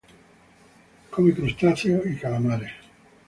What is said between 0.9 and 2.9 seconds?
Come crustáceos y calamares.